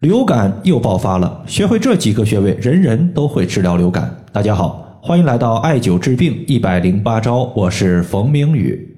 [0.00, 4.08] 流感又爆发了，学会这几个穴位，人人都会治疗流感。
[4.30, 8.96] 大家好，欢迎来到艾灸治病一百零八招，我是冯明宇。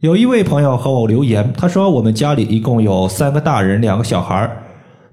[0.00, 4.62] 有一位朋友和我留言，他说我们家里一共有三个大人，两个小孩儿。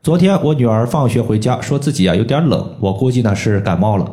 [0.02, 4.06] 昨天我女儿放学回家，说自己啊有点冷，我估计呢是感冒了。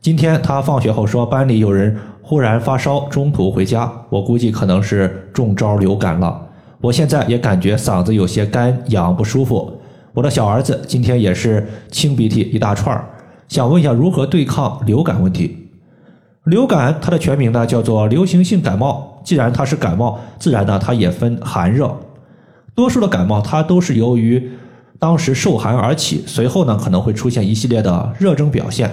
[0.00, 6.40] 今天她放学后说班里有人忽然发烧，中途回家，我估计可能是中招流感了。
[6.80, 9.75] 我现在也感觉嗓子有些干痒不舒服。
[10.16, 13.04] 我的小儿子今天也是清鼻涕一大串儿，
[13.48, 15.68] 想问一下如何对抗流感问题？
[16.44, 21.94] 流感它的全名呢叫做流行性感冒，既然它是感冒，自然呢它也分寒热。
[22.74, 24.52] 多数的感冒它都是由于
[24.98, 28.90] 当时受寒而起，随后呢可能会出现一系列的热症表现。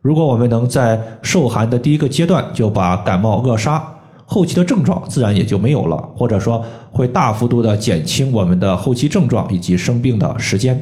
[0.00, 3.93] 如果我们能在受寒的第一个阶段就把感冒扼杀。
[4.26, 10.80] 后期的症状自然也就没有了，或者说会大幅度的减轻我们的后期症状以及生病的时间。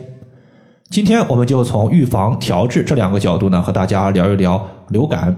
[0.91, 5.35] 今天我们就从预防、调治这两个角度呢，和大家聊一聊流感。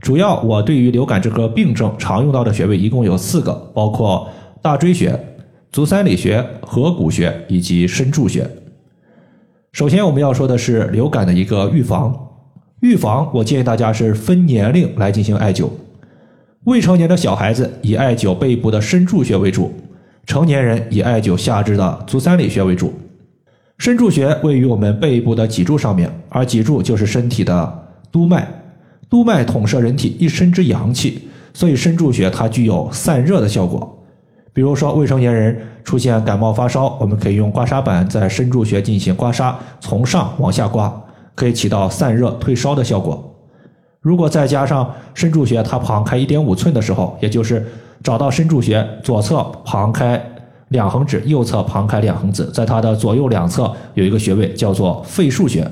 [0.00, 4.28] 主要我对于流感这个病症常用到的穴位一共有四个，包括
[4.62, 5.18] 大椎穴、
[5.72, 8.48] 足三里穴、合谷穴以及深柱穴。
[9.72, 12.14] 首先我们要说的是流感的一个预防。
[12.80, 15.68] 预防，我建议大家是分年龄来进行艾灸。
[16.68, 19.72] 未成年的小孩子以艾灸背部的深柱穴为主，
[20.26, 22.92] 成年人以艾灸下肢的足三里穴为主。
[23.78, 28.46] 深柱穴位于我们背部的脊柱上面，而脊柱就是身体的督脉，
[29.08, 33.98] 督脉统摄人体一身之阳气，所以深柱穴它具有散热的效果。
[34.52, 41.02] 比如说未成年人出现感冒发烧，我们可以用刮痧板在深柱穴进行刮痧，从上往下刮，
[41.34, 43.27] 可以起到散热退烧的效果。
[44.00, 47.66] 如果再加上深柱穴，它旁开一点五寸的时候，也就是
[48.02, 50.22] 找到深柱穴左侧旁开
[50.68, 55.68] 两横指，右侧旁开两横指，在它的左右两侧有一个穴位叫做肺腧穴。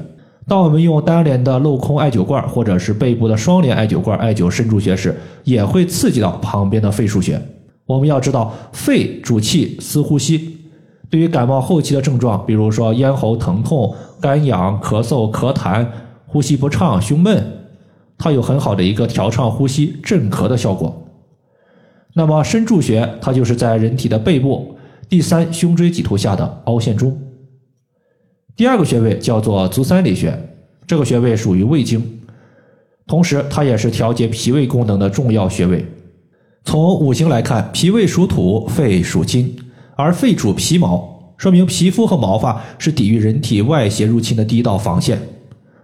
[0.48, 7.40] 当我们用单联的镂空艾灸罐或者是背部的双联艾灸罐艾灸深柱穴时，也会刺激到旁边的肺腧穴。
[7.84, 10.58] 我们要知道，肺主气司呼吸，
[11.08, 15.86] 对于感冒后期的症状，比如说咽喉疼痛、干痒、咳嗽、咳痰、
[16.26, 17.65] 呼吸不畅、胸闷。
[18.18, 21.02] 它有很好的一个调畅呼吸、镇咳的效果。
[22.14, 24.74] 那么身柱穴，它就是在人体的背部
[25.08, 27.16] 第三胸椎棘突下的凹陷中。
[28.56, 30.34] 第二个穴位叫做足三里穴，
[30.86, 32.02] 这个穴位属于胃经，
[33.06, 35.84] 同时它也是调节脾胃功能的重要穴位。
[36.64, 39.54] 从五行来看，脾胃属土，肺属金，
[39.94, 45.20] 而肺主皮毛，说明皮肤和毛发是抵御人体外邪入侵的第一道防线。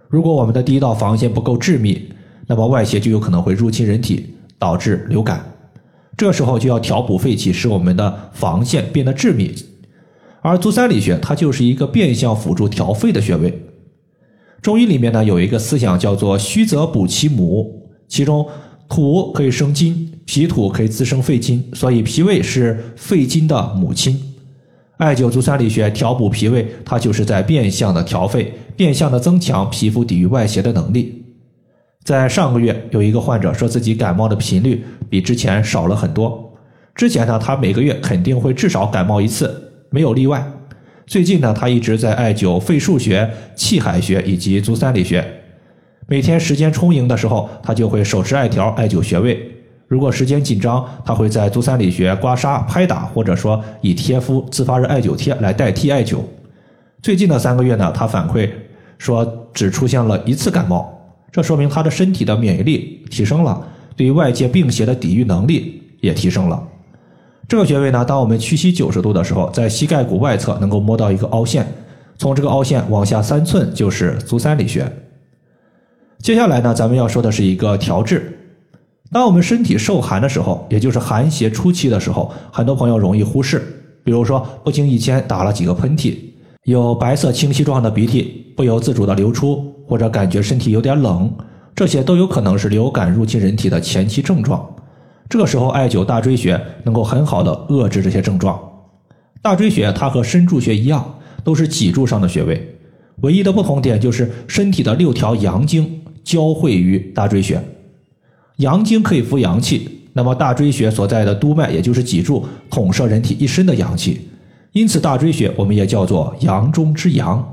[0.09, 2.09] 如果我们的第一道防线不够致密，
[2.53, 4.27] 那么外邪就有可能会入侵人体，
[4.59, 5.43] 导致流感。
[6.15, 9.51] 这时候就要调补肺气，使我们的防线变得致密。
[10.39, 13.59] 而足三里穴它就是一个变相辅助调肺的穴位。
[14.61, 18.45] 中医里面呢有一个思想叫做虚则补其母，其中
[18.87, 24.21] 土可以生金，脾土可以滋生肺金，所以脾胃是肺金的母亲。
[24.97, 31.22] 艾灸足三里穴调补脾胃，它就是在变相的调肺，变相的增强皮肤抵御外邪的能力。
[32.03, 36.53] 在上个月，有一个患者说自己感冒的频率比之前少了很多。
[36.93, 40.45] 之前呢，他每个月肯定会至少感冒一次，没有例外。
[41.07, 45.25] 最近呢，他一直在艾灸肺腧穴、气海穴以及足三里穴。
[46.07, 49.37] 每天时间充盈的时候，他就会手持艾条艾灸穴位；
[49.87, 56.17] 如果时间紧张，他会在足三里穴刮痧、拍打，或者说以贴敷自发热艾灸贴来代替艾灸。
[57.01, 58.49] 最近的三个月呢，他反馈
[58.97, 60.99] 说只出现了一次感冒。
[61.33, 66.63] 这说明他的身体的免疫力提升了，对于外界病邪的抵御能力也提升了。
[67.47, 71.67] 这个穴位呢，当我们屈膝九十度的时候，在膝盖骨外侧能够摸到一个凹陷，
[72.19, 74.85] 从这个凹陷往下三寸就是足三里穴。
[76.19, 78.39] 接下来呢，咱们要说的是一个调治。
[79.11, 83.59] 当我们身体受寒的时候，也就是寒邪初期的时候，很多朋友容易忽视，
[84.03, 86.15] 比如说不经意间打了几个喷嚏，
[86.65, 89.72] 有白色清晰状的鼻涕不由自主的流出。
[89.85, 91.31] 或者感觉身体有点冷，
[91.75, 94.65] 这些都有可能是流感入侵人体的前期症状。
[95.29, 98.59] 这个时候艾灸大椎穴能够很好的遏制这些症状。
[99.41, 102.77] 大椎穴它和身柱穴一样，都是脊柱上的穴位，
[103.21, 107.61] 唯一的不同点就是身体的六条阳经交汇于大椎穴。
[108.57, 114.21] 阳经可以扶阳气，那么大椎穴所在的督脉也就是脊柱，统摄人体一身的阳气，
[114.71, 117.52] 因此大椎穴我们也叫做阳中之阳。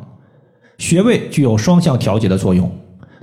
[0.81, 2.69] 穴位具有双向调节的作用。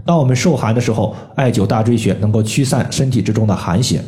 [0.05, 3.99] 当我们受寒的时候，艾灸大椎穴能够驱散身体之中的寒邪；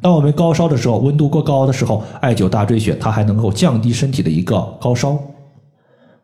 [0.00, 5.18] 当我们高烧的时候，温度过高的时候，艾灸大椎穴它还能够降低身体的一个高烧。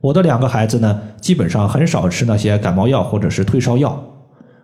[0.01, 4.01] 我的两个孩子呢，基本上很少吃那些感冒药或者是退烧药。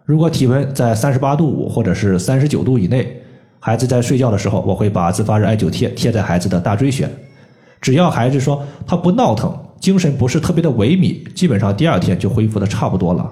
[0.04, 3.20] 如果体温在三十八度五或者是三十九度以内，
[3.58, 7.10] 孩子在睡觉的时候，我会把自发热艾灸贴贴在孩子的大椎穴。
[7.80, 9.52] 只要孩子说他不闹腾，
[9.82, 13.28] 精神不是特别的萎靡，基本上第二天就恢复的差不多了。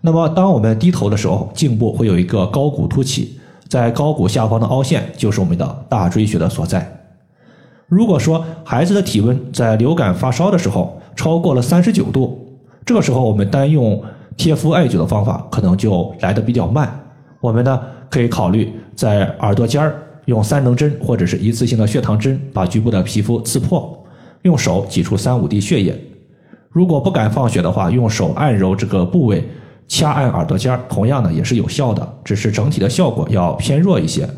[0.00, 3.38] 那么，当我们低头的时候，颈部会有一个高骨凸起，
[3.68, 6.90] 在高骨下方的凹陷就是我们的大椎穴的所在。
[7.86, 12.48] 如果说孩子的体温在流感发烧的时候超过了三十九度，
[12.86, 14.02] 这个时候我们单用
[14.38, 16.98] 贴敷艾灸的方法可能就来的比较慢。
[17.42, 17.78] 我们呢
[18.08, 24.02] 可以考虑在耳朵尖儿用三棱针或者是一次性的血糖针把局部的皮肤刺破，
[24.42, 25.98] 用手挤出三五滴血液。
[26.70, 29.46] 如果不敢放血的话，用手按揉这个部位。
[29.90, 34.28] 掐按耳朵尖儿，同样呢也是有效的，只是整体的效果要偏弱一些。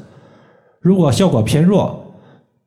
[0.81, 2.15] 如果效果偏弱，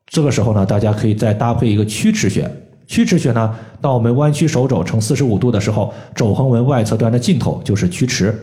[0.06, 2.46] 这个时候呢，大家可以再搭配一个曲池穴。
[2.86, 8.38] 曲池穴呢，当我们弯曲手肘呈四十五度的时候，肘横纹外侧端的尽头就是曲池。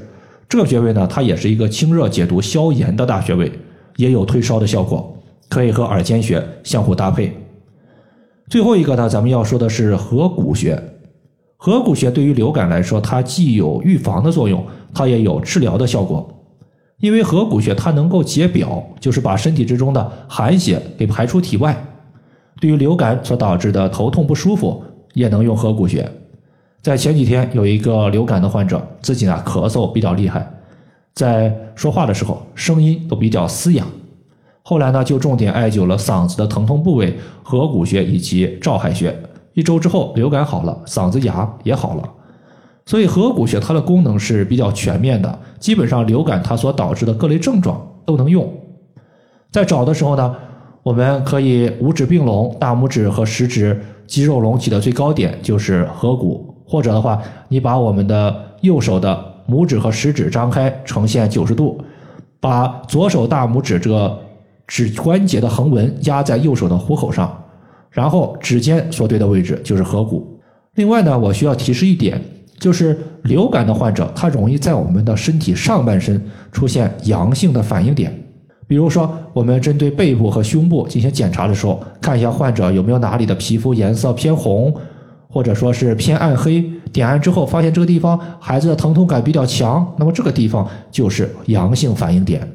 [0.49, 3.53] 这个穴位呢，它也是一个清热解毒、消炎的大穴位，
[3.97, 5.15] 也有退烧的效果，
[5.51, 7.31] 可以和耳尖穴相互搭配。
[8.51, 10.77] 最后一个呢，咱们要说的是合谷穴。
[11.57, 16.29] 合谷穴对于流感来说，它既有预防的作用，它也有治疗的效果。
[16.99, 21.81] 因为合谷穴它能够解表，就是把身体之中的寒邪给排出体外。
[22.61, 24.83] 对于流感所导致的头痛不舒服，
[25.15, 26.11] 也能用合谷穴。
[26.83, 30.45] 在前几天有一个流感的患者，自己呢咳嗽比较厉害，
[31.15, 33.87] 在说话的时候声音都比较嘶哑。
[34.63, 39.17] 后来呢就重点艾灸了嗓子的疼痛部位合谷穴以及照海穴。
[39.55, 42.03] 一周之后，流感好了，嗓子哑也好了，
[42.87, 48.49] 所以合谷穴它的功能是比较全面的，基本上流感它所导致的各类症状都能用。
[49.51, 50.37] 在找的时候呢，
[50.85, 61.83] 我们可以五指并拢，大拇指和食指肌肉隆起的最高点就是合谷，或者的话，你把我们的右手的拇指和食指张开，呈现九十度，
[62.39, 64.17] 把左手大拇指这个
[64.71, 67.37] 指关节的横纹压在右手的虎口上。
[67.91, 70.41] 然后指尖所对的位置就是合谷。
[70.75, 72.23] 另外呢，我需要提示一点，
[72.57, 76.23] 就是流感的患者，他容易在我们的身体上半身
[76.53, 78.17] 出现阳性的反应点。
[78.69, 84.73] 比如说，我们针对背部和胸部进行检查的时候，看一下患者有没有哪里的皮肤颜色偏红，
[85.29, 86.65] 或者说是偏暗黑。
[86.93, 92.49] 点按之后，发现这个地方孩子的疼痛感比较强，那么这个地方就是阳性反应点。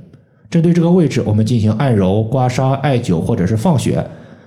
[0.50, 4.06] 针对这个位置，我们进行按揉、刮痧、艾灸或者是放血。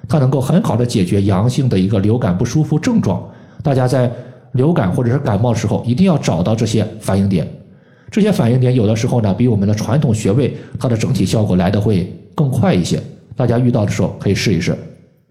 [0.08, 3.22] 它能够很好的解决阳性的一个流感不舒服症状。
[3.62, 4.10] 大家在
[4.52, 7.46] 流感或者是感冒的时候，一定要找到这些反应点。
[8.10, 12.98] 这些反应点有的时候呢，比我们的传统穴位它的整体效果来的会更快一些。
[13.36, 14.74] 大家遇到的时候可以试一试。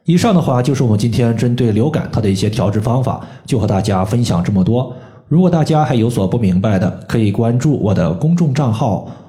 [0.05, 4.93] 以上的话就是我们今天针对流感它的一些调治方法，就和大家分享这么多。
[5.27, 9.09] 如果大家还有所不明白的，可以关注我的公众账号“